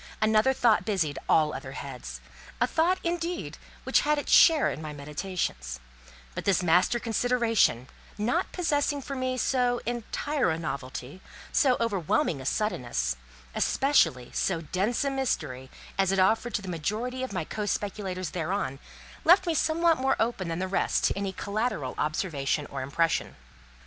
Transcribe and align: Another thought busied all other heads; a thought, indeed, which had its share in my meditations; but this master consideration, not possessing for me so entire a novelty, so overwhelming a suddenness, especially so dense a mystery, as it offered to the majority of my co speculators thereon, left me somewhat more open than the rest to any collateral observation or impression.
Another 0.19 0.51
thought 0.51 0.83
busied 0.83 1.19
all 1.29 1.53
other 1.53 1.73
heads; 1.73 2.21
a 2.59 2.65
thought, 2.65 2.97
indeed, 3.03 3.59
which 3.83 3.99
had 3.99 4.17
its 4.17 4.31
share 4.31 4.71
in 4.71 4.81
my 4.81 4.93
meditations; 4.93 5.79
but 6.33 6.43
this 6.43 6.63
master 6.63 6.97
consideration, 6.97 7.87
not 8.17 8.51
possessing 8.51 8.99
for 9.03 9.15
me 9.15 9.37
so 9.37 9.79
entire 9.85 10.49
a 10.49 10.57
novelty, 10.57 11.21
so 11.51 11.77
overwhelming 11.79 12.41
a 12.41 12.47
suddenness, 12.47 13.15
especially 13.53 14.31
so 14.33 14.61
dense 14.61 15.03
a 15.05 15.11
mystery, 15.11 15.69
as 15.99 16.11
it 16.11 16.17
offered 16.17 16.55
to 16.55 16.63
the 16.63 16.67
majority 16.67 17.21
of 17.21 17.31
my 17.31 17.43
co 17.45 17.67
speculators 17.67 18.31
thereon, 18.31 18.79
left 19.23 19.45
me 19.45 19.53
somewhat 19.53 19.99
more 19.99 20.15
open 20.19 20.47
than 20.47 20.57
the 20.57 20.67
rest 20.67 21.03
to 21.03 21.13
any 21.15 21.31
collateral 21.31 21.93
observation 21.99 22.65
or 22.71 22.81
impression. 22.81 23.35